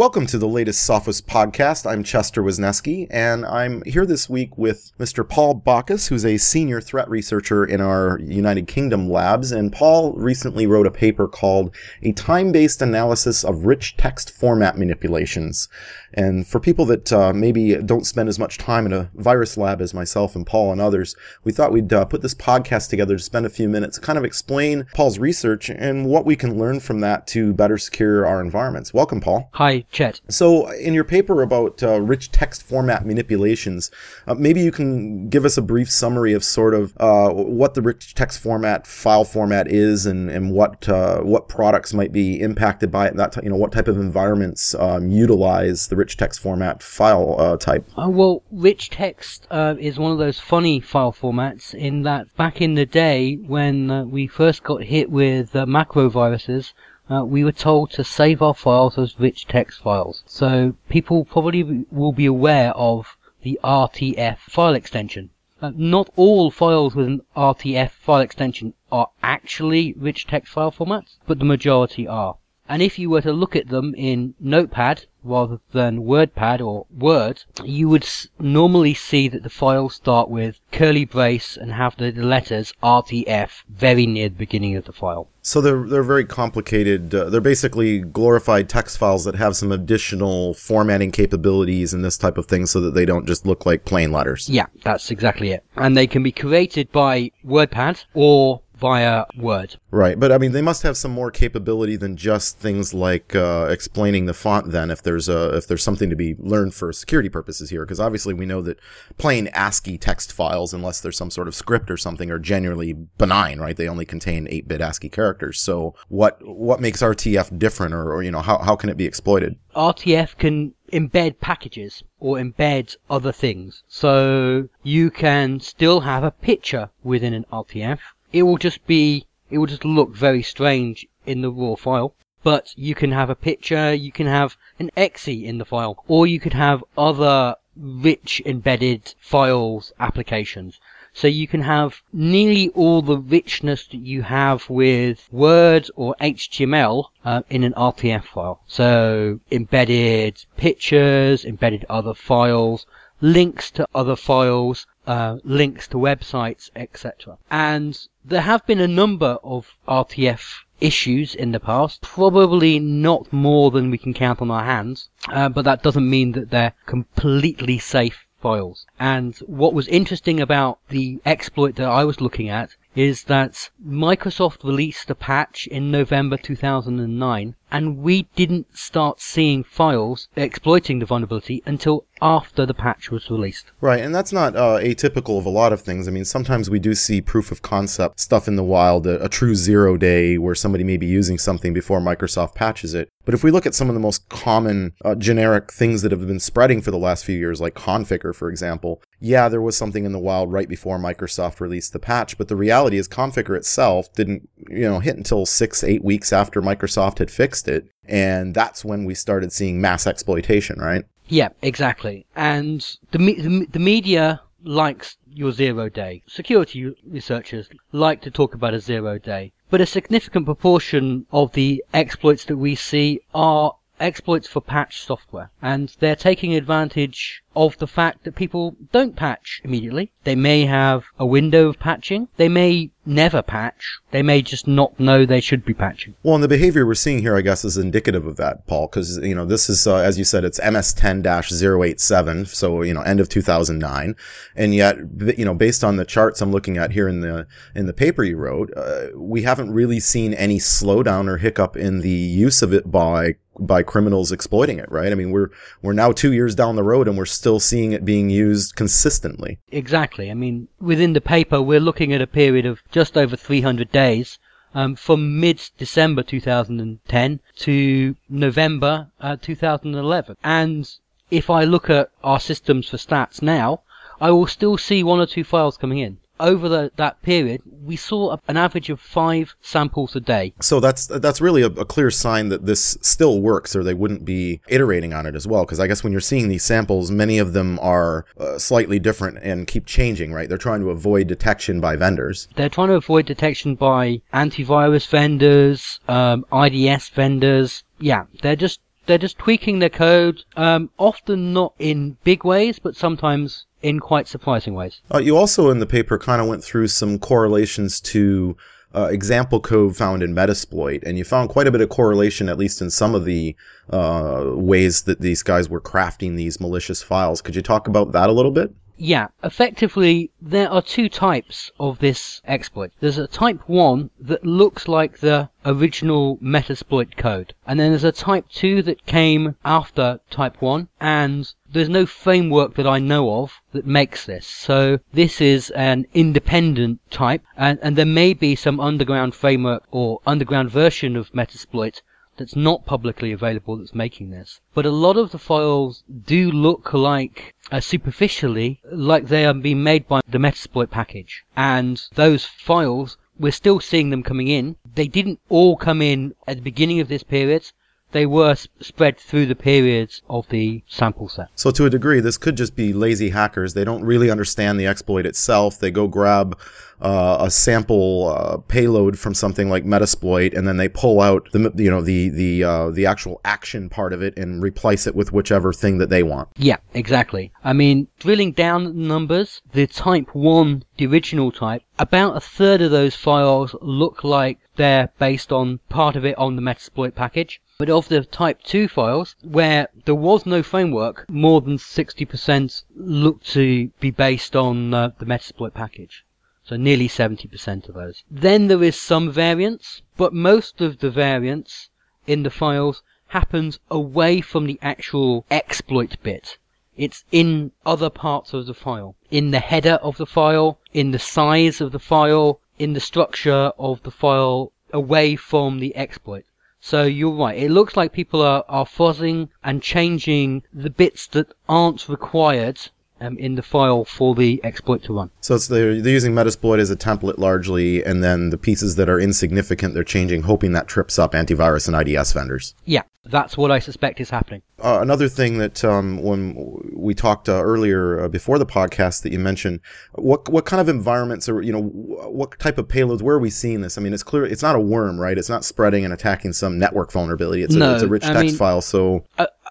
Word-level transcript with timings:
Welcome 0.00 0.24
to 0.28 0.38
the 0.38 0.48
latest 0.48 0.88
Sophos 0.88 1.20
podcast. 1.20 1.84
I'm 1.84 2.02
Chester 2.02 2.42
Wisniewski, 2.42 3.06
and 3.10 3.44
I'm 3.44 3.82
here 3.82 4.06
this 4.06 4.30
week 4.30 4.56
with 4.56 4.92
Mr. 4.98 5.28
Paul 5.28 5.52
Baccas, 5.56 6.08
who's 6.08 6.24
a 6.24 6.38
senior 6.38 6.80
threat 6.80 7.06
researcher 7.10 7.66
in 7.66 7.82
our 7.82 8.18
United 8.20 8.66
Kingdom 8.66 9.10
labs. 9.10 9.52
And 9.52 9.70
Paul 9.70 10.14
recently 10.14 10.66
wrote 10.66 10.86
a 10.86 10.90
paper 10.90 11.28
called 11.28 11.76
A 12.02 12.12
Time-Based 12.12 12.80
Analysis 12.80 13.44
of 13.44 13.66
Rich 13.66 13.98
Text 13.98 14.30
Format 14.30 14.78
Manipulations. 14.78 15.68
And 16.14 16.46
for 16.46 16.60
people 16.60 16.86
that 16.86 17.12
uh, 17.12 17.34
maybe 17.34 17.76
don't 17.76 18.06
spend 18.06 18.30
as 18.30 18.38
much 18.38 18.56
time 18.56 18.86
in 18.86 18.94
a 18.94 19.10
virus 19.14 19.58
lab 19.58 19.82
as 19.82 19.92
myself 19.92 20.34
and 20.34 20.46
Paul 20.46 20.72
and 20.72 20.80
others, 20.80 21.14
we 21.44 21.52
thought 21.52 21.72
we'd 21.72 21.92
uh, 21.92 22.06
put 22.06 22.22
this 22.22 22.34
podcast 22.34 22.88
together 22.88 23.18
to 23.18 23.22
spend 23.22 23.44
a 23.44 23.50
few 23.50 23.68
minutes 23.68 23.98
kind 23.98 24.18
of 24.18 24.24
explain 24.24 24.86
Paul's 24.94 25.18
research 25.18 25.68
and 25.68 26.06
what 26.06 26.24
we 26.24 26.36
can 26.36 26.58
learn 26.58 26.80
from 26.80 27.00
that 27.00 27.26
to 27.28 27.52
better 27.52 27.76
secure 27.76 28.26
our 28.26 28.40
environments. 28.40 28.94
Welcome, 28.94 29.20
Paul. 29.20 29.50
Hi, 29.52 29.84
Chet. 29.90 30.20
So, 30.28 30.70
in 30.70 30.94
your 30.94 31.04
paper 31.04 31.42
about 31.42 31.82
uh, 31.82 32.00
rich 32.00 32.30
text 32.30 32.62
format 32.62 33.04
manipulations, 33.04 33.90
uh, 34.26 34.34
maybe 34.34 34.60
you 34.60 34.70
can 34.70 35.28
give 35.28 35.44
us 35.44 35.56
a 35.56 35.62
brief 35.62 35.90
summary 35.90 36.32
of 36.32 36.44
sort 36.44 36.74
of 36.74 36.94
uh, 36.98 37.30
what 37.30 37.74
the 37.74 37.82
rich 37.82 38.14
text 38.14 38.38
format 38.38 38.86
file 38.86 39.24
format 39.24 39.66
is 39.66 40.06
and, 40.06 40.30
and 40.30 40.52
what 40.52 40.88
uh, 40.88 41.20
what 41.20 41.48
products 41.48 41.92
might 41.92 42.12
be 42.12 42.40
impacted 42.40 42.92
by 42.92 43.08
it. 43.08 43.16
That 43.16 43.32
t- 43.32 43.40
you 43.42 43.50
know 43.50 43.56
what 43.56 43.72
type 43.72 43.88
of 43.88 43.96
environments 43.96 44.74
um, 44.76 45.10
utilize 45.10 45.88
the 45.88 45.96
rich 45.96 46.16
text 46.16 46.40
format 46.40 46.82
file 46.82 47.36
uh, 47.38 47.56
type? 47.56 47.88
Uh, 47.96 48.08
well, 48.08 48.42
rich 48.52 48.90
text 48.90 49.46
uh, 49.50 49.74
is 49.78 49.98
one 49.98 50.12
of 50.12 50.18
those 50.18 50.38
funny 50.38 50.80
file 50.80 51.12
formats 51.12 51.74
in 51.74 52.02
that 52.02 52.34
back 52.36 52.60
in 52.60 52.74
the 52.74 52.86
day 52.86 53.36
when 53.36 53.90
uh, 53.90 54.04
we 54.04 54.26
first 54.26 54.62
got 54.62 54.84
hit 54.84 55.10
with 55.10 55.54
uh, 55.56 55.66
macro 55.66 56.08
viruses, 56.08 56.74
uh, 57.10 57.24
we 57.24 57.42
were 57.42 57.52
told 57.52 57.90
to 57.90 58.04
save 58.04 58.40
our 58.40 58.54
files 58.54 58.96
as 58.96 59.18
rich 59.18 59.46
text 59.46 59.82
files. 59.82 60.22
So 60.26 60.74
people 60.88 61.24
probably 61.24 61.84
will 61.90 62.12
be 62.12 62.26
aware 62.26 62.70
of 62.72 63.16
the 63.42 63.58
RTF 63.64 64.38
file 64.38 64.74
extension. 64.74 65.30
Uh, 65.60 65.72
not 65.74 66.08
all 66.16 66.50
files 66.50 66.94
with 66.94 67.06
an 67.06 67.22
RTF 67.36 67.90
file 67.90 68.20
extension 68.20 68.74
are 68.92 69.08
actually 69.22 69.92
rich 69.94 70.26
text 70.26 70.52
file 70.52 70.72
formats, 70.72 71.16
but 71.26 71.38
the 71.38 71.44
majority 71.44 72.06
are. 72.06 72.36
And 72.70 72.80
if 72.82 73.00
you 73.00 73.10
were 73.10 73.20
to 73.22 73.32
look 73.32 73.56
at 73.56 73.68
them 73.68 73.94
in 73.96 74.34
Notepad 74.38 75.06
rather 75.24 75.58
than 75.72 76.04
WordPad 76.04 76.64
or 76.64 76.86
Word, 76.96 77.42
you 77.64 77.88
would 77.88 78.04
s- 78.04 78.28
normally 78.38 78.94
see 78.94 79.26
that 79.26 79.42
the 79.42 79.50
files 79.50 79.96
start 79.96 80.30
with 80.30 80.60
curly 80.70 81.04
brace 81.04 81.56
and 81.60 81.72
have 81.72 81.96
the 81.96 82.12
letters 82.12 82.72
RTF 82.80 83.64
very 83.68 84.06
near 84.06 84.28
the 84.28 84.36
beginning 84.36 84.76
of 84.76 84.84
the 84.84 84.92
file. 84.92 85.28
So 85.42 85.60
they're 85.60 85.84
they're 85.84 86.02
very 86.04 86.24
complicated. 86.24 87.12
Uh, 87.14 87.28
they're 87.28 87.40
basically 87.40 87.98
glorified 87.98 88.68
text 88.68 88.98
files 88.98 89.24
that 89.24 89.34
have 89.34 89.56
some 89.56 89.72
additional 89.72 90.54
formatting 90.54 91.10
capabilities 91.10 91.92
and 91.92 92.04
this 92.04 92.16
type 92.18 92.38
of 92.38 92.46
thing, 92.46 92.66
so 92.66 92.80
that 92.82 92.94
they 92.94 93.04
don't 93.04 93.26
just 93.26 93.44
look 93.46 93.66
like 93.66 93.84
plain 93.84 94.12
letters. 94.12 94.48
Yeah, 94.48 94.66
that's 94.84 95.10
exactly 95.10 95.50
it. 95.50 95.64
And 95.76 95.96
they 95.96 96.06
can 96.06 96.22
be 96.22 96.30
created 96.32 96.92
by 96.92 97.32
WordPad 97.44 98.04
or 98.14 98.60
via 98.80 99.26
Word. 99.36 99.76
Right, 99.90 100.18
but 100.18 100.32
I 100.32 100.38
mean, 100.38 100.52
they 100.52 100.62
must 100.62 100.82
have 100.82 100.96
some 100.96 101.10
more 101.10 101.30
capability 101.30 101.96
than 101.96 102.16
just 102.16 102.58
things 102.58 102.94
like 102.94 103.34
uh, 103.34 103.68
explaining 103.70 104.26
the 104.26 104.34
font. 104.34 104.72
Then, 104.72 104.90
if 104.90 105.02
there's 105.02 105.28
a 105.28 105.56
if 105.56 105.66
there's 105.66 105.82
something 105.82 106.10
to 106.10 106.16
be 106.16 106.34
learned 106.38 106.74
for 106.74 106.92
security 106.92 107.28
purposes 107.28 107.70
here, 107.70 107.84
because 107.84 108.00
obviously 108.00 108.34
we 108.34 108.46
know 108.46 108.62
that 108.62 108.78
plain 109.18 109.48
ASCII 109.48 109.98
text 109.98 110.32
files, 110.32 110.74
unless 110.74 111.00
there's 111.00 111.16
some 111.16 111.30
sort 111.30 111.48
of 111.48 111.54
script 111.54 111.90
or 111.90 111.96
something, 111.96 112.30
are 112.30 112.38
generally 112.38 112.92
benign. 112.92 113.60
Right, 113.60 113.76
they 113.76 113.88
only 113.88 114.06
contain 114.06 114.46
8-bit 114.46 114.80
ASCII 114.80 115.08
characters. 115.08 115.60
So, 115.60 115.94
what 116.08 116.38
what 116.42 116.80
makes 116.80 117.02
RTF 117.02 117.58
different, 117.58 117.94
or, 117.94 118.12
or 118.12 118.22
you 118.22 118.30
know, 118.30 118.40
how 118.40 118.58
how 118.58 118.76
can 118.76 118.88
it 118.88 118.96
be 118.96 119.06
exploited? 119.06 119.56
RTF 119.76 120.36
can 120.38 120.74
embed 120.92 121.38
packages 121.40 122.02
or 122.18 122.36
embed 122.36 122.96
other 123.08 123.32
things. 123.32 123.82
So 123.88 124.68
you 124.82 125.10
can 125.10 125.60
still 125.60 126.00
have 126.00 126.24
a 126.24 126.30
picture 126.30 126.90
within 127.02 127.34
an 127.34 127.46
RTF. 127.52 128.00
It 128.32 128.44
will 128.44 128.58
just 128.58 128.86
be, 128.86 129.26
it 129.50 129.58
will 129.58 129.66
just 129.66 129.84
look 129.84 130.14
very 130.14 130.42
strange 130.42 131.06
in 131.26 131.42
the 131.42 131.50
raw 131.50 131.74
file. 131.74 132.14
But 132.42 132.72
you 132.76 132.94
can 132.94 133.12
have 133.12 133.28
a 133.28 133.34
picture, 133.34 133.92
you 133.92 134.12
can 134.12 134.26
have 134.26 134.56
an 134.78 134.90
exe 134.96 135.28
in 135.28 135.58
the 135.58 135.64
file, 135.64 136.02
or 136.08 136.26
you 136.26 136.40
could 136.40 136.54
have 136.54 136.82
other 136.96 137.56
rich 137.76 138.40
embedded 138.46 139.14
files 139.18 139.92
applications. 139.98 140.80
So 141.12 141.26
you 141.26 141.48
can 141.48 141.62
have 141.62 142.02
nearly 142.12 142.68
all 142.68 143.02
the 143.02 143.18
richness 143.18 143.86
that 143.88 143.98
you 143.98 144.22
have 144.22 144.70
with 144.70 145.28
Word 145.32 145.90
or 145.96 146.14
HTML 146.20 147.06
uh, 147.24 147.42
in 147.50 147.64
an 147.64 147.72
RTF 147.72 148.24
file. 148.24 148.60
So 148.66 149.40
embedded 149.50 150.44
pictures, 150.56 151.44
embedded 151.44 151.84
other 151.88 152.14
files, 152.14 152.86
links 153.20 153.70
to 153.72 153.88
other 153.94 154.16
files, 154.16 154.86
uh, 155.10 155.38
links 155.42 155.88
to 155.88 155.96
websites, 155.96 156.70
etc. 156.76 157.36
And 157.50 157.98
there 158.24 158.42
have 158.42 158.64
been 158.64 158.78
a 158.78 158.86
number 159.02 159.38
of 159.42 159.74
RTF 159.88 160.60
issues 160.80 161.34
in 161.34 161.50
the 161.50 161.58
past, 161.58 162.00
probably 162.00 162.78
not 162.78 163.32
more 163.32 163.72
than 163.72 163.90
we 163.90 163.98
can 163.98 164.14
count 164.14 164.40
on 164.40 164.52
our 164.52 164.64
hands, 164.64 165.08
uh, 165.28 165.48
but 165.48 165.64
that 165.64 165.82
doesn't 165.82 166.08
mean 166.08 166.30
that 166.32 166.50
they're 166.50 166.74
completely 166.86 167.76
safe 167.76 168.24
files. 168.40 168.86
And 169.00 169.36
what 169.38 169.74
was 169.74 169.88
interesting 169.88 170.40
about 170.40 170.78
the 170.90 171.20
exploit 171.26 171.74
that 171.74 171.88
I 171.88 172.04
was 172.04 172.20
looking 172.20 172.48
at 172.48 172.76
is 172.94 173.24
that 173.24 173.70
Microsoft 173.84 174.62
released 174.62 175.10
a 175.10 175.16
patch 175.16 175.66
in 175.66 175.90
November 175.90 176.36
2009 176.36 177.56
and 177.70 177.98
we 177.98 178.22
didn't 178.34 178.76
start 178.76 179.20
seeing 179.20 179.64
files 179.64 180.28
exploiting 180.36 180.98
the 180.98 181.06
vulnerability 181.06 181.62
until 181.66 182.04
after 182.22 182.66
the 182.66 182.74
patch 182.74 183.10
was 183.10 183.30
released. 183.30 183.72
Right, 183.80 184.00
and 184.00 184.14
that's 184.14 184.32
not 184.32 184.56
uh, 184.56 184.78
atypical 184.78 185.38
of 185.38 185.46
a 185.46 185.50
lot 185.50 185.72
of 185.72 185.80
things. 185.80 186.06
I 186.06 186.10
mean, 186.10 186.24
sometimes 186.24 186.68
we 186.68 186.78
do 186.78 186.94
see 186.94 187.20
proof 187.20 187.50
of 187.50 187.62
concept 187.62 188.20
stuff 188.20 188.46
in 188.46 188.56
the 188.56 188.64
wild, 188.64 189.06
a, 189.06 189.24
a, 189.24 189.28
true 189.28 189.54
zero 189.54 189.96
day 189.96 190.38
where 190.38 190.54
somebody 190.54 190.84
may 190.84 190.96
be 190.96 191.06
using 191.06 191.38
something 191.38 191.72
before 191.72 192.00
Microsoft 192.00 192.54
patches 192.54 192.94
it. 192.94 193.08
But 193.24 193.34
if 193.34 193.44
we 193.44 193.50
look 193.50 193.66
at 193.66 193.74
some 193.74 193.88
of 193.88 193.94
the 193.94 194.00
most 194.00 194.28
common 194.28 194.92
uh, 195.04 195.14
generic 195.14 195.72
things 195.72 196.02
that 196.02 196.12
have 196.12 196.26
been 196.26 196.40
spreading 196.40 196.80
for 196.80 196.90
the 196.90 196.98
last 196.98 197.24
few 197.24 197.36
years, 197.38 197.60
like 197.60 197.74
Conficker, 197.74 198.34
for 198.34 198.50
example, 198.50 199.02
yeah, 199.20 199.48
there 199.48 199.60
was 199.60 199.76
something 199.76 200.04
in 200.04 200.12
the 200.12 200.18
wild 200.18 200.52
right 200.52 200.68
before 200.68 200.98
Microsoft 200.98 201.60
released 201.60 201.92
the 201.92 201.98
patch, 201.98 202.38
but 202.38 202.48
the 202.48 202.56
reality 202.56 202.96
is 202.96 203.06
Conficker 203.06 203.56
itself 203.56 204.12
didn't, 204.14 204.48
you 204.68 204.80
know, 204.80 204.98
hit 205.00 205.16
until 205.16 205.46
six, 205.46 205.84
eight 205.84 206.02
weeks 206.02 206.32
after 206.32 206.60
Microsoft 206.60 207.18
had 207.18 207.30
fixed 207.30 207.59
it. 207.68 207.86
And 208.06 208.54
that's 208.54 208.84
when 208.84 209.04
we 209.04 209.14
started 209.14 209.52
seeing 209.52 209.80
mass 209.80 210.06
exploitation, 210.06 210.78
right? 210.78 211.04
Yeah, 211.28 211.50
exactly. 211.62 212.26
And 212.34 212.80
the, 213.12 213.18
the, 213.18 213.66
the 213.70 213.78
media 213.78 214.40
likes 214.64 215.16
your 215.32 215.52
zero 215.52 215.88
day. 215.88 216.22
Security 216.26 216.94
researchers 217.06 217.68
like 217.92 218.20
to 218.22 218.30
talk 218.30 218.54
about 218.54 218.74
a 218.74 218.80
zero 218.80 219.18
day. 219.18 219.52
But 219.70 219.80
a 219.80 219.86
significant 219.86 220.46
proportion 220.46 221.26
of 221.30 221.52
the 221.52 221.84
exploits 221.94 222.44
that 222.46 222.56
we 222.56 222.74
see 222.74 223.20
are 223.32 223.72
exploits 224.00 224.48
for 224.48 224.60
patch 224.60 225.02
software. 225.02 225.50
And 225.62 225.94
they're 226.00 226.16
taking 226.16 226.54
advantage 226.54 227.42
of 227.56 227.76
the 227.78 227.86
fact 227.86 228.24
that 228.24 228.34
people 228.34 228.76
don't 228.92 229.16
patch 229.16 229.60
immediately. 229.64 230.12
They 230.24 230.36
may 230.36 230.66
have 230.66 231.04
a 231.18 231.26
window 231.26 231.68
of 231.68 231.80
patching. 231.80 232.28
They 232.36 232.48
may 232.48 232.90
never 233.04 233.42
patch. 233.42 233.98
They 234.12 234.22
may 234.22 234.40
just 234.40 234.68
not 234.68 234.98
know 235.00 235.26
they 235.26 235.40
should 235.40 235.64
be 235.64 235.74
patching. 235.74 236.14
Well, 236.22 236.36
and 236.36 236.44
the 236.44 236.48
behavior 236.48 236.86
we're 236.86 236.94
seeing 236.94 237.20
here, 237.20 237.36
I 237.36 237.40
guess, 237.40 237.64
is 237.64 237.76
indicative 237.76 238.26
of 238.26 238.36
that, 238.36 238.66
Paul, 238.66 238.86
because, 238.86 239.18
you 239.18 239.34
know, 239.34 239.44
this 239.44 239.68
is, 239.68 239.86
uh, 239.86 239.96
as 239.96 240.16
you 240.16 240.24
said, 240.24 240.44
it's 240.44 240.60
MS10-087, 240.60 242.46
so, 242.46 242.82
you 242.82 242.94
know, 242.94 243.02
end 243.02 243.18
of 243.18 243.28
2009. 243.28 244.14
And 244.54 244.74
yet, 244.74 244.96
you 245.36 245.44
know, 245.44 245.54
based 245.54 245.82
on 245.82 245.96
the 245.96 246.04
charts 246.04 246.40
I'm 246.40 246.52
looking 246.52 246.78
at 246.78 246.92
here 246.92 247.08
in 247.08 247.20
the, 247.20 247.46
in 247.74 247.86
the 247.86 247.92
paper 247.92 248.22
you 248.22 248.36
wrote, 248.36 248.72
uh, 248.76 249.08
we 249.16 249.42
haven't 249.42 249.72
really 249.72 249.98
seen 249.98 250.34
any 250.34 250.58
slowdown 250.58 251.26
or 251.26 251.38
hiccup 251.38 251.76
in 251.76 252.00
the 252.00 252.10
use 252.10 252.62
of 252.62 252.72
it 252.72 252.90
by 252.90 253.34
by 253.66 253.82
criminals 253.82 254.32
exploiting 254.32 254.78
it, 254.78 254.90
right? 254.90 255.12
I 255.12 255.14
mean, 255.14 255.30
we're 255.30 255.50
we're 255.82 255.92
now 255.92 256.12
2 256.12 256.32
years 256.32 256.54
down 256.54 256.76
the 256.76 256.82
road 256.82 257.08
and 257.08 257.18
we're 257.18 257.26
still 257.26 257.60
seeing 257.60 257.92
it 257.92 258.04
being 258.04 258.30
used 258.30 258.76
consistently. 258.76 259.58
Exactly. 259.70 260.30
I 260.30 260.34
mean, 260.34 260.68
within 260.80 261.12
the 261.12 261.20
paper 261.20 261.60
we're 261.60 261.80
looking 261.80 262.12
at 262.12 262.22
a 262.22 262.26
period 262.26 262.66
of 262.66 262.80
just 262.90 263.16
over 263.16 263.36
300 263.36 263.92
days 263.92 264.38
um, 264.74 264.96
from 264.96 265.40
mid-December 265.40 266.22
2010 266.22 267.40
to 267.56 268.16
November 268.28 269.08
uh, 269.20 269.36
2011. 269.40 270.36
And 270.44 270.90
if 271.30 271.50
I 271.50 271.64
look 271.64 271.90
at 271.90 272.10
our 272.22 272.40
systems 272.40 272.88
for 272.88 272.96
stats 272.96 273.42
now, 273.42 273.82
I 274.20 274.30
will 274.30 274.46
still 274.46 274.78
see 274.78 275.02
one 275.02 275.20
or 275.20 275.26
two 275.26 275.44
files 275.44 275.76
coming 275.76 275.98
in 275.98 276.18
over 276.40 276.68
the, 276.68 276.90
that 276.96 277.22
period, 277.22 277.62
we 277.64 277.96
saw 277.96 278.32
a, 278.32 278.40
an 278.48 278.56
average 278.56 278.90
of 278.90 279.00
five 279.00 279.54
samples 279.60 280.16
a 280.16 280.20
day. 280.20 280.52
So 280.60 280.80
that's 280.80 281.06
that's 281.06 281.40
really 281.40 281.62
a, 281.62 281.66
a, 281.66 281.84
clear 281.84 282.10
sign 282.10 282.48
that 282.48 282.66
this 282.66 282.98
still 283.00 283.40
works, 283.40 283.76
or 283.76 283.82
they 283.82 283.94
wouldn't 283.94 284.24
be 284.24 284.60
iterating 284.68 285.12
on 285.12 285.26
it 285.26 285.34
as 285.34 285.46
well. 285.46 285.64
Because 285.64 285.80
I 285.80 285.86
guess 285.86 286.02
when 286.02 286.12
you're 286.12 286.20
seeing 286.20 286.48
these 286.48 286.64
samples, 286.64 287.10
many 287.10 287.38
of 287.38 287.52
them 287.52 287.78
are 287.80 288.24
uh, 288.38 288.58
slightly 288.58 288.98
different 288.98 289.38
and 289.42 289.66
keep 289.66 289.86
changing. 289.86 290.32
Right? 290.32 290.48
They're 290.48 290.58
trying 290.58 290.80
to 290.80 290.90
avoid 290.90 291.28
detection 291.28 291.80
by 291.80 291.96
vendors. 291.96 292.48
They're 292.56 292.68
trying 292.68 292.88
to 292.88 292.94
avoid 292.94 293.26
detection 293.26 293.74
by 293.74 294.22
antivirus 294.32 295.08
vendors, 295.08 296.00
um, 296.08 296.44
IDS 296.52 297.08
vendors. 297.10 297.84
Yeah, 297.98 298.24
they're 298.42 298.56
just 298.56 298.80
they're 299.10 299.18
just 299.18 299.38
tweaking 299.38 299.80
their 299.80 299.90
code, 299.90 300.44
um, 300.56 300.88
often 300.96 301.52
not 301.52 301.74
in 301.80 302.16
big 302.22 302.44
ways, 302.44 302.78
but 302.78 302.94
sometimes 302.94 303.66
in 303.82 303.98
quite 303.98 304.28
surprising 304.28 304.74
ways. 304.74 305.00
Uh, 305.12 305.18
you 305.18 305.36
also 305.36 305.68
in 305.70 305.80
the 305.80 305.86
paper 305.86 306.16
kind 306.16 306.40
of 306.40 306.46
went 306.46 306.62
through 306.62 306.86
some 306.86 307.18
correlations 307.18 308.00
to 308.00 308.56
uh, 308.94 309.08
example 309.10 309.60
code 309.60 309.96
found 309.96 310.22
in 310.22 310.32
Metasploit, 310.32 311.02
and 311.02 311.18
you 311.18 311.24
found 311.24 311.48
quite 311.50 311.66
a 311.66 311.72
bit 311.72 311.80
of 311.80 311.88
correlation, 311.88 312.48
at 312.48 312.56
least 312.56 312.80
in 312.80 312.88
some 312.88 313.16
of 313.16 313.24
the 313.24 313.56
uh, 313.90 314.44
ways 314.54 315.02
that 315.02 315.20
these 315.20 315.42
guys 315.42 315.68
were 315.68 315.80
crafting 315.80 316.36
these 316.36 316.60
malicious 316.60 317.02
files. 317.02 317.42
Could 317.42 317.56
you 317.56 317.62
talk 317.62 317.88
about 317.88 318.12
that 318.12 318.30
a 318.30 318.32
little 318.32 318.52
bit? 318.52 318.72
Yeah, 319.02 319.28
effectively, 319.42 320.30
there 320.42 320.70
are 320.70 320.82
two 320.82 321.08
types 321.08 321.70
of 321.80 322.00
this 322.00 322.42
exploit. 322.44 322.92
There's 323.00 323.16
a 323.16 323.26
type 323.26 323.66
1 323.66 324.10
that 324.20 324.44
looks 324.44 324.88
like 324.88 325.20
the 325.20 325.48
original 325.64 326.36
Metasploit 326.36 327.16
code, 327.16 327.54
and 327.66 327.80
then 327.80 327.92
there's 327.92 328.04
a 328.04 328.12
type 328.12 328.50
2 328.50 328.82
that 328.82 329.06
came 329.06 329.56
after 329.64 330.20
type 330.28 330.60
1, 330.60 330.88
and 331.00 331.50
there's 331.72 331.88
no 331.88 332.04
framework 332.04 332.74
that 332.74 332.86
I 332.86 332.98
know 332.98 333.42
of 333.42 333.62
that 333.72 333.86
makes 333.86 334.26
this. 334.26 334.46
So 334.46 334.98
this 335.14 335.40
is 335.40 335.70
an 335.70 336.06
independent 336.12 337.00
type, 337.10 337.42
and, 337.56 337.78
and 337.80 337.96
there 337.96 338.04
may 338.04 338.34
be 338.34 338.54
some 338.54 338.78
underground 338.78 339.34
framework 339.34 339.84
or 339.90 340.20
underground 340.26 340.70
version 340.70 341.16
of 341.16 341.32
Metasploit 341.32 342.02
that's 342.40 342.56
not 342.56 342.86
publicly 342.86 343.32
available 343.32 343.76
that's 343.76 343.94
making 343.94 344.30
this. 344.30 344.62
But 344.72 344.86
a 344.86 344.90
lot 344.90 345.18
of 345.18 345.30
the 345.30 345.38
files 345.38 346.02
do 346.24 346.50
look 346.50 346.94
like, 346.94 347.54
uh, 347.70 347.80
superficially, 347.80 348.80
like 348.90 349.26
they 349.26 349.44
are 349.44 349.52
being 349.52 349.82
made 349.82 350.08
by 350.08 350.22
the 350.26 350.38
Metasploit 350.38 350.88
package. 350.88 351.44
And 351.54 352.02
those 352.14 352.46
files, 352.46 353.18
we're 353.38 353.52
still 353.52 353.78
seeing 353.78 354.08
them 354.08 354.22
coming 354.22 354.48
in. 354.48 354.76
They 354.94 355.06
didn't 355.06 355.38
all 355.50 355.76
come 355.76 356.00
in 356.00 356.34
at 356.48 356.56
the 356.56 356.62
beginning 356.62 356.98
of 356.98 357.08
this 357.08 357.22
period 357.22 357.72
they 358.12 358.26
were 358.26 358.56
spread 358.80 359.18
through 359.18 359.46
the 359.46 359.54
periods 359.54 360.22
of 360.28 360.48
the 360.48 360.82
sample 360.88 361.28
set. 361.28 361.48
So 361.54 361.70
to 361.70 361.86
a 361.86 361.90
degree, 361.90 362.20
this 362.20 362.38
could 362.38 362.56
just 362.56 362.74
be 362.74 362.92
lazy 362.92 363.30
hackers. 363.30 363.74
They 363.74 363.84
don't 363.84 364.02
really 364.02 364.30
understand 364.30 364.80
the 364.80 364.86
exploit 364.86 365.26
itself. 365.26 365.78
They 365.78 365.90
go 365.90 366.08
grab 366.08 366.58
uh, 367.00 367.38
a 367.40 367.50
sample 367.50 368.28
uh, 368.28 368.56
payload 368.68 369.18
from 369.18 369.34
something 369.34 369.70
like 369.70 369.84
Metasploit, 369.84 370.56
and 370.56 370.66
then 370.66 370.76
they 370.76 370.88
pull 370.88 371.20
out 371.20 371.48
the 371.52 371.72
you 371.76 371.90
know 371.90 372.02
the 372.02 372.28
the 372.28 372.64
uh, 372.64 372.90
the 372.90 373.06
actual 373.06 373.40
action 373.44 373.88
part 373.88 374.12
of 374.12 374.22
it 374.22 374.36
and 374.38 374.62
replace 374.62 375.06
it 375.06 375.14
with 375.14 375.32
whichever 375.32 375.72
thing 375.72 375.98
that 375.98 376.10
they 376.10 376.22
want. 376.22 376.48
Yeah, 376.56 376.76
exactly. 376.94 377.52
I 377.64 377.72
mean, 377.72 378.08
drilling 378.18 378.52
down 378.52 379.06
numbers, 379.06 379.62
the 379.72 379.86
Type 379.86 380.34
One, 380.34 380.84
the 380.98 381.06
original 381.06 381.50
type, 381.50 381.82
about 381.98 382.36
a 382.36 382.40
third 382.40 382.80
of 382.82 382.90
those 382.90 383.14
files 383.14 383.74
look 383.80 384.24
like 384.24 384.58
they're 384.76 385.12
based 385.18 385.52
on 385.52 385.80
part 385.88 386.16
of 386.16 386.24
it 386.24 386.38
on 386.38 386.56
the 386.56 386.62
Metasploit 386.62 387.14
package. 387.14 387.60
But 387.78 387.90
of 387.90 388.08
the 388.08 388.24
Type 388.24 388.62
2 388.62 388.88
files, 388.88 389.36
where 389.42 389.88
there 390.04 390.14
was 390.14 390.44
no 390.46 390.62
framework, 390.62 391.24
more 391.28 391.60
than 391.60 391.76
60% 391.76 392.84
look 392.94 393.42
to 393.44 393.90
be 394.00 394.10
based 394.10 394.54
on 394.54 394.92
uh, 394.92 395.10
the 395.18 395.26
Metasploit 395.26 395.74
package. 395.74 396.24
So 396.70 396.76
nearly 396.76 397.08
70% 397.08 397.88
of 397.88 397.96
those. 397.96 398.22
Then 398.30 398.68
there 398.68 398.84
is 398.84 398.94
some 398.94 399.32
variance, 399.32 400.02
but 400.16 400.32
most 400.32 400.80
of 400.80 401.00
the 401.00 401.10
variance 401.10 401.88
in 402.28 402.44
the 402.44 402.48
files 402.48 403.02
happens 403.26 403.80
away 403.90 404.40
from 404.40 404.66
the 404.66 404.78
actual 404.80 405.44
exploit 405.50 406.16
bit. 406.22 406.58
It's 406.96 407.24
in 407.32 407.72
other 407.84 408.08
parts 408.08 408.54
of 408.54 408.66
the 408.66 408.74
file. 408.74 409.16
In 409.32 409.50
the 409.50 409.58
header 409.58 409.94
of 409.94 410.16
the 410.16 410.26
file, 410.26 410.78
in 410.92 411.10
the 411.10 411.18
size 411.18 411.80
of 411.80 411.90
the 411.90 411.98
file, 411.98 412.60
in 412.78 412.92
the 412.92 413.00
structure 413.00 413.72
of 413.76 414.04
the 414.04 414.12
file, 414.12 414.70
away 414.92 415.34
from 415.34 415.80
the 415.80 415.96
exploit. 415.96 416.44
So 416.80 417.02
you're 417.02 417.34
right. 417.34 417.58
It 417.58 417.72
looks 417.72 417.96
like 417.96 418.12
people 418.12 418.42
are, 418.42 418.64
are 418.68 418.86
fuzzing 418.86 419.48
and 419.64 419.82
changing 419.82 420.62
the 420.72 420.90
bits 420.90 421.26
that 421.34 421.52
aren't 421.68 422.08
required 422.08 422.90
um, 423.20 423.36
in 423.38 423.54
the 423.54 423.62
file 423.62 424.04
for 424.04 424.34
the 424.34 424.60
exploit 424.64 425.02
to 425.04 425.14
run. 425.14 425.30
So 425.40 425.54
it's 425.54 425.68
they're, 425.68 426.00
they're 426.00 426.12
using 426.12 426.32
Metasploit 426.32 426.78
as 426.78 426.90
a 426.90 426.96
template 426.96 427.38
largely, 427.38 428.04
and 428.04 428.22
then 428.24 428.50
the 428.50 428.58
pieces 428.58 428.96
that 428.96 429.08
are 429.08 429.20
insignificant 429.20 429.94
they're 429.94 430.04
changing, 430.04 430.42
hoping 430.42 430.72
that 430.72 430.88
trips 430.88 431.18
up 431.18 431.32
antivirus 431.32 431.86
and 431.88 432.08
IDS 432.08 432.32
vendors. 432.32 432.74
Yeah, 432.84 433.02
that's 433.24 433.56
what 433.56 433.70
I 433.70 433.78
suspect 433.78 434.20
is 434.20 434.30
happening. 434.30 434.62
Uh, 434.82 434.98
another 435.02 435.28
thing 435.28 435.58
that 435.58 435.84
um, 435.84 436.22
when 436.22 436.80
we 436.94 437.14
talked 437.14 437.48
uh, 437.48 437.62
earlier 437.62 438.20
uh, 438.20 438.28
before 438.28 438.58
the 438.58 438.66
podcast 438.66 439.22
that 439.22 439.32
you 439.32 439.38
mentioned, 439.38 439.80
what 440.14 440.48
what 440.48 440.64
kind 440.64 440.80
of 440.80 440.88
environments 440.88 441.48
are 441.48 441.60
you 441.60 441.72
know 441.72 441.82
what 441.82 442.58
type 442.58 442.78
of 442.78 442.88
payloads? 442.88 443.20
Where 443.20 443.36
are 443.36 443.40
we 443.40 443.50
seeing 443.50 443.82
this? 443.82 443.98
I 443.98 444.00
mean, 444.00 444.14
it's 444.14 444.22
clear 444.22 444.46
it's 444.46 444.62
not 444.62 444.76
a 444.76 444.80
worm, 444.80 445.20
right? 445.20 445.36
It's 445.36 445.50
not 445.50 445.64
spreading 445.64 446.04
and 446.04 446.14
attacking 446.14 446.54
some 446.54 446.78
network 446.78 447.12
vulnerability. 447.12 447.62
It's, 447.62 447.74
no, 447.74 447.90
a, 447.90 447.94
it's 447.94 448.02
a 448.02 448.08
rich 448.08 448.24
I 448.24 448.32
text 448.32 448.42
mean, 448.42 448.56
file. 448.56 448.80
So 448.80 449.24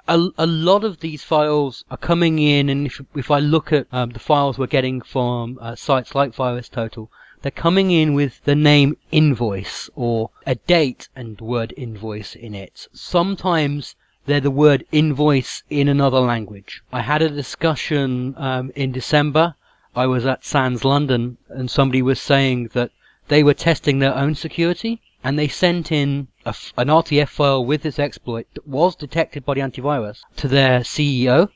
a, 0.10 0.30
a, 0.40 0.48
lot 0.48 0.84
of 0.84 1.02
these 1.02 1.22
files 1.22 1.86
are 1.92 1.98
coming 1.98 2.40
in, 2.40 2.68
and 2.68 2.88
if 2.88 3.00
if 3.16 3.30
I 3.30 3.38
look 3.38 3.72
at 3.72 3.86
um, 3.92 4.10
the 4.10 4.20
files 4.20 4.58
we're 4.58 4.66
getting 4.66 5.02
from 5.02 5.60
uh, 5.62 5.76
sites 5.76 6.16
like 6.16 6.36
VirusTotal, 6.36 7.10
they're 7.44 7.52
coming 7.52 7.92
in 7.92 8.16
with 8.16 8.44
the 8.44 8.56
name 8.56 8.98
invoice 9.12 9.88
or 9.96 10.32
a 10.48 10.56
date 10.56 11.10
and 11.16 11.40
word 11.40 11.76
invoice 11.78 12.34
in 12.34 12.56
it. 12.56 12.88
Sometimes 12.92 13.96
they're 14.26 14.40
the 14.40 14.50
word 14.50 14.84
invoice 14.92 15.62
in 15.70 15.88
another 15.88 16.20
language. 16.20 16.82
I 16.92 17.02
had 17.02 17.22
a 17.22 17.30
discussion 17.30 18.34
um, 18.38 18.72
in 18.76 18.92
December. 18.92 19.54
I 19.96 20.08
was 20.08 20.26
at 20.26 20.44
SANS 20.44 20.84
London, 20.84 21.38
and 21.50 21.70
somebody 21.70 22.02
was 22.02 22.20
saying 22.20 22.70
that 22.74 22.90
they 23.28 23.44
were 23.44 23.54
testing 23.54 24.00
their 24.00 24.16
own 24.16 24.34
security, 24.34 25.02
and 25.24 25.38
they 25.38 25.48
sent 25.48 25.92
in 25.92 26.29
a, 26.46 26.56
an 26.78 26.88
RTF 26.88 27.28
file 27.28 27.66
with 27.66 27.84
this 27.84 28.00
exploit 28.00 28.48
that 28.54 28.68
was 28.68 28.96
detected 28.96 29.46
by 29.46 29.56
the 29.56 29.62
antivirus 29.62 30.22
to 30.38 30.48
their 30.48 30.80
CEO, 30.80 31.50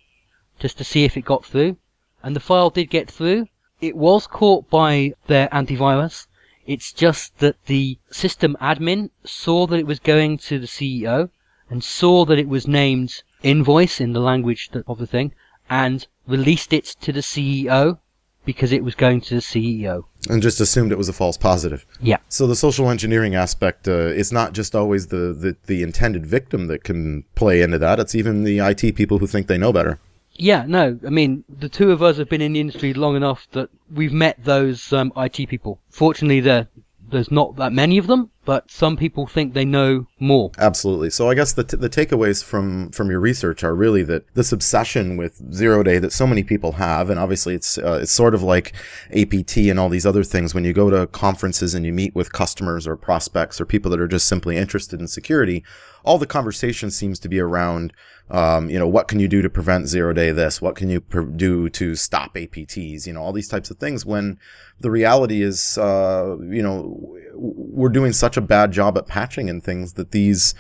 just 0.60 0.78
to 0.78 0.84
see 0.84 1.04
if 1.06 1.16
it 1.16 1.26
got 1.26 1.46
through. 1.46 1.78
And 2.22 2.36
the 2.36 2.42
file 2.42 2.70
did 2.70 2.90
get 2.90 3.10
through. 3.10 3.48
It 3.80 3.96
was 3.96 4.28
caught 4.28 4.70
by 4.70 5.14
their 5.28 5.48
antivirus. 5.50 6.28
It's 6.66 6.92
just 6.92 7.38
that 7.40 7.66
the 7.66 7.98
system 8.12 8.58
admin 8.62 9.10
saw 9.24 9.68
that 9.68 9.80
it 9.80 9.88
was 9.88 10.00
going 10.00 10.38
to 10.40 10.60
the 10.60 10.68
CEO 10.68 11.30
and 11.70 11.84
saw 11.84 12.26
that 12.26 12.40
it 12.40 12.48
was 12.48 12.68
named 12.68 13.24
invoice 13.42 14.00
in 14.00 14.14
the 14.14 14.20
language 14.20 14.70
of 14.88 14.98
the 14.98 15.08
thing 15.08 15.34
and 15.70 16.08
released 16.28 16.74
it 16.74 16.86
to 17.02 17.12
the 17.12 17.22
CEO 17.22 18.00
because 18.46 18.72
it 18.72 18.84
was 18.84 18.96
going 18.96 19.22
to 19.22 19.36
the 19.36 19.42
CEO. 19.42 20.06
And 20.30 20.42
just 20.42 20.60
assumed 20.60 20.92
it 20.92 20.98
was 20.98 21.10
a 21.10 21.14
false 21.14 21.38
positive. 21.38 21.86
Yeah. 22.02 22.18
So 22.30 22.48
the 22.48 22.56
social 22.56 22.90
engineering 22.90 23.36
aspect, 23.36 23.88
uh, 23.88 24.08
it's 24.08 24.32
not 24.32 24.54
just 24.54 24.76
always 24.76 25.08
the, 25.08 25.34
the, 25.34 25.56
the 25.66 25.84
intended 25.84 26.26
victim 26.26 26.68
that 26.68 26.84
can 26.84 27.24
play 27.36 27.62
into 27.62 27.78
that. 27.80 28.00
It's 28.00 28.16
even 28.16 28.44
the 28.44 28.60
IT 28.60 28.96
people 28.96 29.20
who 29.20 29.28
think 29.28 29.48
they 29.48 29.58
know 29.58 29.74
better. 29.74 30.00
Yeah, 30.36 30.66
no, 30.68 31.00
I 31.06 31.10
mean, 31.10 31.44
the 31.48 31.70
two 31.70 31.92
of 31.92 32.02
us 32.02 32.18
have 32.18 32.28
been 32.28 32.42
in 32.42 32.54
the 32.54 32.60
industry 32.60 32.94
long 32.94 33.16
enough 33.16 33.48
that 33.52 33.70
we've 33.94 34.14
met 34.14 34.44
those 34.44 34.92
um, 34.92 35.14
IT 35.16 35.48
people. 35.48 35.80
Fortunately, 35.90 36.40
there 36.40 36.68
there's 37.08 37.32
not 37.32 37.56
that 37.58 37.72
many 37.72 38.00
of 38.00 38.08
them, 38.08 38.32
but 38.46 38.70
some 38.70 38.98
people 38.98 39.28
think 39.28 39.54
they 39.54 39.66
know 39.66 40.08
more. 40.20 40.52
Absolutely. 40.58 41.10
So 41.10 41.30
I 41.30 41.36
guess 41.36 41.54
the, 41.54 41.64
t- 41.64 41.78
the 41.78 41.90
takeaways 41.90 42.44
from, 42.44 42.92
from 42.92 43.10
your 43.10 43.20
research 43.20 43.64
are 43.64 43.76
really 43.76 44.04
that 44.04 44.34
this 44.34 44.52
obsession 44.52 45.18
with 45.18 45.42
zero 45.54 45.84
day 45.84 46.00
that 46.00 46.12
so 46.12 46.28
many 46.28 46.44
people 46.44 46.74
have, 46.74 47.10
and 47.10 47.20
obviously 47.20 47.56
it's, 47.56 47.78
uh, 47.78 48.00
it's 48.02 48.12
sort 48.12 48.36
of 48.36 48.44
like 48.44 48.74
APT 49.16 49.58
and 49.58 49.80
all 49.80 49.90
these 49.90 50.06
other 50.06 50.24
things. 50.24 50.54
When 50.54 50.66
you 50.66 50.74
go 50.74 50.90
to 50.90 51.08
conferences 51.08 51.74
and 51.74 51.86
you 51.86 51.94
meet 51.94 52.16
with 52.16 52.34
customers 52.34 52.88
or 52.88 52.96
prospects 52.96 53.62
or 53.62 53.66
people 53.66 53.92
that 53.92 54.00
are 54.00 54.08
just 54.08 54.28
simply 54.28 54.58
interested 54.58 55.00
in 55.00 55.08
security, 55.08 55.64
all 56.04 56.18
the 56.18 56.28
conversation 56.28 56.92
seems 56.92 57.20
to 57.20 57.30
be 57.30 57.40
around, 57.40 57.94
um, 58.30 58.70
you 58.70 58.78
know, 58.78 58.88
what 58.88 59.08
can 59.08 59.20
you 59.20 59.28
do 59.28 59.42
to 59.42 59.50
prevent 59.50 59.88
zero 59.88 60.14
day 60.14 60.32
this? 60.32 60.62
What 60.62 60.76
can 60.76 60.90
you 60.90 61.02
do 61.36 61.70
to 61.70 61.96
stop 61.96 62.36
APTs? 62.36 63.08
You 63.08 63.14
know, 63.14 63.22
all 63.22 63.34
these 63.34 63.48
types 63.48 63.72
of 63.72 63.78
things 63.78 64.06
when 64.06 64.38
the 64.80 64.92
reality 64.92 65.42
is, 65.42 65.78
uh, 65.78 66.38
you 66.42 66.62
know, 66.62 67.18
we're 67.36 67.90
doing 67.90 68.12
such 68.12 68.33
a 68.38 68.42
bad 68.42 68.72
job 68.72 68.98
at 68.98 69.08
patching 69.08 69.50
and 69.50 69.64
things 69.64 69.94
that 69.94 70.12
these 70.12 70.54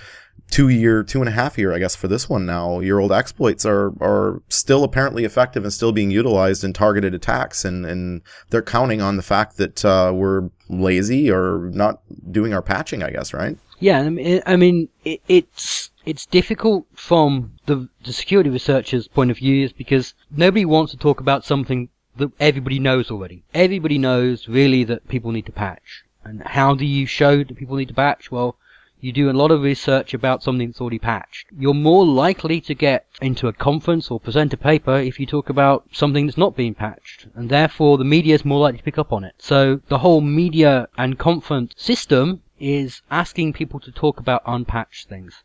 two 0.50 0.70
year, 0.70 1.03
two 1.03 1.20
and 1.20 1.30
a 1.30 1.32
half 1.32 1.58
year, 1.58 1.74
I 1.74 1.80
guess, 1.80 1.96
for 1.96 2.08
this 2.08 2.30
one 2.30 2.46
now, 2.46 2.80
year 2.80 3.00
old 3.00 3.12
exploits 3.12 3.65
are, 3.65 3.94
are 4.01 4.42
still 4.50 4.84
apparently 4.84 5.24
effective 5.24 5.63
and 5.63 5.74
still 5.74 5.92
being 5.92 6.12
utilized 6.12 6.63
in 6.63 6.74
targeted 6.74 7.13
attacks. 7.13 7.65
And, 7.65 7.86
and 7.86 8.22
they're 8.50 8.62
counting 8.62 9.01
on 9.01 9.18
the 9.18 9.24
fact 9.24 9.58
that, 9.58 9.84
uh, 9.84 10.12
we're 10.13 10.50
lazy 10.70 11.32
or 11.32 11.70
not 11.74 12.01
doing 12.32 12.53
our 12.53 12.62
patching, 12.62 13.03
I 13.03 13.10
guess, 13.10 13.34
right? 13.34 13.58
Yeah, 13.80 14.00
I 14.00 14.10
mean, 14.10 14.42
I 14.46 14.56
mean 14.56 14.89
it, 15.03 15.22
it's 15.27 15.92
it's 16.06 16.25
difficult 16.25 16.86
from 16.94 17.53
the, 17.65 17.89
the 18.03 18.13
security 18.13 18.50
researcher's 18.50 19.08
point 19.08 19.32
of 19.32 19.38
view, 19.38 19.65
is 19.65 19.74
because 19.74 20.13
nobody 20.32 20.65
wants 20.65 20.92
to 20.92 20.98
talk 20.98 21.20
about 21.20 21.46
something 21.46 21.89
that 22.18 22.32
everybody 22.39 22.80
knows 22.80 23.10
already. 23.10 23.44
Everybody 23.53 23.98
knows 23.98 24.48
really 24.48 24.84
that 24.86 25.08
people 25.08 25.32
need 25.32 25.46
to 25.48 25.51
patch. 25.51 26.03
And 26.25 26.42
how 26.44 26.74
do 26.75 26.86
you 26.86 27.06
show 27.06 27.44
that 27.44 27.58
people 27.58 27.75
need 27.75 27.89
to 27.89 27.94
patch? 27.94 28.32
Well, 28.32 28.56
you 29.03 29.12
do 29.12 29.30
a 29.30 29.34
lot 29.34 29.51
of 29.51 29.62
research 29.62 30.13
about 30.13 30.42
something 30.42 30.70
that's 30.70 30.80
already 30.80 30.98
patched. 30.98 31.48
You're 31.60 31.74
more 31.74 32.06
likely 32.06 32.62
to 32.62 32.74
get 32.74 33.06
into 33.22 33.50
a 33.50 33.53
conference 33.53 34.10
or 34.10 34.18
present 34.18 34.53
a 34.53 34.58
paper 34.58 34.96
if 34.96 35.20
you 35.20 35.25
talk 35.25 35.50
about 35.50 35.84
something 35.92 36.25
that's 36.25 36.38
not 36.38 36.56
being 36.56 36.74
patched. 36.74 37.27
And 37.36 37.50
therefore 37.50 37.98
the 37.98 38.06
media 38.06 38.36
is 38.36 38.46
more 38.46 38.62
likely 38.62 38.77
to 38.77 38.84
pick 38.86 38.98
up 38.98 39.12
on 39.12 39.25
it. 39.25 39.36
So 39.39 39.82
the 39.89 39.98
whole 39.98 40.22
media 40.22 40.88
and 40.98 41.20
conference 41.20 41.74
system 41.75 42.44
is 42.58 43.01
asking 43.12 43.51
people 43.51 43.82
to 43.82 43.92
talk 43.92 44.22
about 44.22 44.42
unpatched 44.46 45.10
things. 45.10 45.44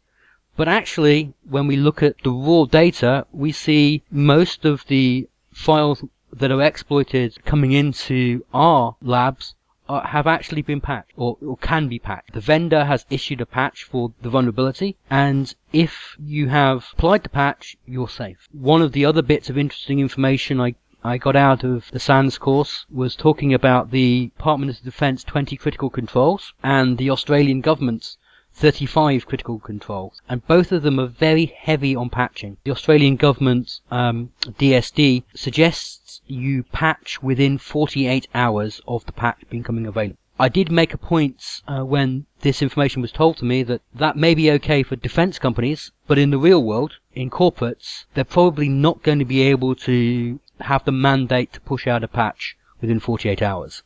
But 0.57 0.69
actually, 0.69 1.35
when 1.49 1.67
we 1.67 1.77
look 1.77 2.01
at 2.01 2.23
the 2.23 2.31
raw 2.31 2.65
data, 2.65 3.27
we 3.33 3.51
see 3.51 4.05
most 4.11 4.65
of 4.65 4.87
the 4.87 5.29
files 5.53 6.05
that 6.33 6.53
are 6.53 6.63
exploited 6.63 7.45
coming 7.45 7.73
into 7.73 8.45
our 8.55 8.95
labs 9.03 9.55
uh, 9.89 10.07
have 10.07 10.27
actually 10.27 10.63
been 10.63 10.81
patched 10.81 11.13
or, 11.17 11.37
or, 11.41 11.57
can 11.57 11.89
be 11.89 11.99
patched. 11.99 12.33
The 12.33 12.41
vendor 12.41 12.85
has 12.85 13.07
issued 13.11 13.41
a 13.41 13.47
patch 13.47 13.85
for 13.85 14.13
the 14.23 14.31
vulnerability 14.31 14.97
and 15.09 15.55
if 15.73 16.17
you 16.19 16.49
have 16.49 16.89
applied 16.93 17.23
the 17.23 17.29
patch, 17.29 17.77
you're 17.87 18.09
safe. 18.09 18.49
One 18.53 18.83
of 18.83 18.93
the 18.93 19.05
other 19.05 19.23
bits 19.23 19.49
of 19.51 19.57
interesting 19.57 20.01
information 20.01 20.61
I 20.61 20.75
I 21.05 21.17
got 21.17 21.37
out 21.37 21.63
of 21.63 21.91
the 21.93 22.01
SANS 22.01 22.39
course 22.39 22.85
was 22.91 23.15
talking 23.15 23.55
about 23.55 23.93
the 23.93 24.33
Department 24.37 24.73
of 24.77 24.83
Defense 24.83 25.23
20 25.23 25.57
critical 25.57 25.91
controls 25.91 26.53
and 26.61 26.99
the 26.99 27.09
Australian 27.09 27.61
government's 27.61 28.19
35 28.59 29.25
critical 29.25 29.61
controls, 29.61 30.21
and 30.29 30.45
both 30.49 30.73
of 30.73 30.83
them 30.83 30.99
are 30.99 31.07
very 31.07 31.47
heavy 31.47 31.95
on 31.95 32.11
patching. 32.11 32.57
The 32.65 32.73
Australian 32.73 33.15
government 33.15 33.81
um, 33.93 34.33
DSD 34.43 35.23
suggests 35.33 36.08
you 36.27 36.65
patch 36.65 37.23
within 37.23 37.59
48 37.59 38.27
hours 38.35 38.81
of 38.89 39.07
the 39.07 39.13
patch 39.13 39.45
becoming 39.49 39.87
available. 39.87 40.19
I 40.41 40.49
did 40.49 40.71
make 40.71 40.95
a 40.95 40.99
point 40.99 41.63
uh, 41.67 41.85
when 41.85 42.27
this 42.43 42.63
information 42.63 43.03
was 43.03 43.11
told 43.11 43.37
to 43.39 43.45
me 43.45 43.63
that 43.65 43.83
that 43.95 44.17
may 44.17 44.35
be 44.35 44.51
okay 44.53 44.83
for 44.83 44.95
defense 44.95 45.39
companies, 45.39 45.91
but 46.07 46.19
in 46.19 46.31
the 46.31 46.39
real 46.39 46.63
world, 46.63 46.95
in 47.13 47.29
corporates, 47.29 48.05
they're 48.15 48.25
probably 48.25 48.69
not 48.69 49.03
going 49.03 49.19
to 49.19 49.25
be 49.25 49.43
able 49.43 49.75
to 49.75 50.39
have 50.61 50.85
the 50.85 50.93
mandate 50.93 51.53
to 51.55 51.61
push 51.61 51.87
out 51.87 52.05
a 52.05 52.09
patch 52.09 52.57
within 52.81 53.01
48 53.01 53.43
hours. 53.43 53.83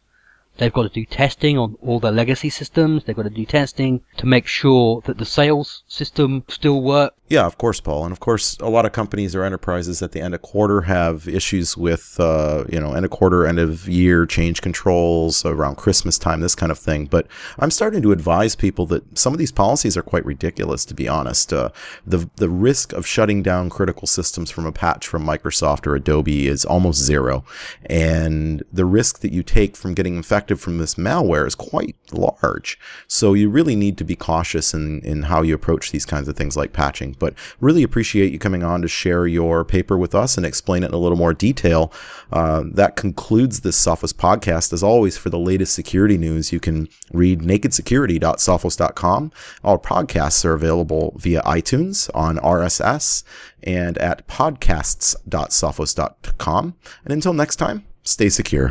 They've 0.59 0.73
got 0.73 0.83
to 0.83 0.89
do 0.89 1.05
testing 1.05 1.59
on 1.59 1.77
all 1.81 1.99
their 1.99 2.13
legacy 2.13 2.51
systems. 2.51 3.05
They've 3.05 3.17
got 3.17 3.23
to 3.23 3.31
do 3.31 3.47
testing 3.47 4.03
to 4.19 4.27
make 4.27 4.47
sure 4.47 5.01
that 5.07 5.19
the 5.19 5.25
sales 5.25 5.83
system 5.89 6.45
still 6.49 6.83
works. 6.83 7.17
Yeah, 7.29 7.47
of 7.47 7.57
course, 7.57 7.81
Paul. 7.81 8.05
And 8.05 8.13
of 8.13 8.21
course, 8.21 8.59
a 8.61 8.69
lot 8.69 8.85
of 8.85 8.93
companies 8.93 9.35
or 9.35 9.43
enterprises 9.43 10.03
at 10.03 10.13
the 10.13 10.21
end 10.21 10.35
of 10.35 10.43
quarter 10.43 10.83
have 10.83 11.27
issues 11.27 11.79
with, 11.79 12.21
uh, 12.21 12.65
you 12.69 12.79
know, 12.79 12.93
end 12.93 13.07
of 13.07 13.11
quarter, 13.11 13.47
end 13.47 13.59
of 13.59 13.89
year 13.89 14.27
change 14.27 14.61
controls 14.61 15.43
around 15.47 15.77
Christmas 15.77 16.19
time, 16.19 16.41
this 16.41 16.55
kind 16.55 16.71
of 16.71 16.79
thing. 16.79 17.07
But 17.07 17.27
I'm 17.59 17.71
starting 17.71 18.03
to 18.03 18.13
advise 18.13 18.55
people 18.55 18.85
that 18.87 19.19
some 19.19 19.33
of 19.33 19.39
these 19.39 19.51
policies 19.51 19.97
are 19.97 20.03
quite 20.03 20.27
ridiculous, 20.27 20.85
to 20.85 20.95
be 20.95 21.09
honest. 21.09 21.55
Uh, 21.55 21.71
the, 22.07 22.29
the 22.37 22.51
risk 22.51 22.93
of 22.93 23.07
shutting 23.07 23.43
down 23.43 23.71
critical 23.71 24.07
systems 24.07 24.51
from 24.51 24.67
a 24.67 24.73
patch 24.73 25.07
from 25.07 25.25
Microsoft 25.25 25.87
or 25.87 25.97
Adobe 25.97 26.47
is 26.47 26.67
almost 26.67 27.01
zero. 27.01 27.45
And 27.87 28.63
the 28.71 28.85
risk 28.85 29.21
that 29.21 29.33
you 29.33 29.43
take 29.43 29.75
from 29.75 29.95
getting 29.95 30.17
infected 30.17 30.42
from 30.61 30.79
this 30.79 30.97
malware 30.97 31.47
is 31.47 31.55
quite 31.55 31.97
large. 32.13 32.79
So 33.07 33.35
you 33.35 33.49
really 33.49 33.77
need 33.77 33.97
to 33.99 34.05
be 34.05 34.17
cautious 34.17 34.75
in, 34.75 35.01
in 35.01 35.25
how 35.25 35.43
you 35.43 35.55
approach 35.55 35.91
these 35.91 36.07
kinds 36.07 36.29
of 36.29 36.37
things 36.37 36.57
like 36.57 36.73
patching. 36.73 37.17
But 37.19 37.35
really 37.61 37.83
appreciate 37.83 38.33
you 38.33 38.39
coming 38.39 38.63
on 38.63 38.81
to 38.83 38.89
share 38.89 39.27
your 39.27 39.65
paper 39.65 39.99
with 39.99 40.15
us 40.15 40.37
and 40.37 40.47
explain 40.47 40.83
it 40.83 40.89
in 40.89 40.95
a 40.95 40.99
little 40.99 41.19
more 41.19 41.35
detail. 41.35 41.93
Uh, 42.33 42.65
that 42.73 42.97
concludes 42.97 43.61
this 43.61 43.83
Sophos 43.83 44.13
podcast. 44.13 44.73
As 44.73 44.83
always, 44.83 45.17
for 45.17 45.31
the 45.31 45.39
latest 45.39 45.75
security 45.75 46.19
news, 46.19 46.53
you 46.53 46.61
can 46.61 46.89
read 47.13 47.41
nakedsecurity.sophos.com. 47.41 49.33
Our 49.65 49.79
podcasts 49.79 50.45
are 50.45 50.55
available 50.55 51.15
via 51.17 51.43
iTunes 51.43 52.11
on 52.15 52.39
RSS 52.39 53.25
and 53.63 53.97
at 53.99 54.27
podcasts.sophos.com. 54.27 56.75
And 57.05 57.13
until 57.13 57.33
next 57.33 57.57
time, 57.57 57.85
stay 58.03 58.29
secure. 58.29 58.71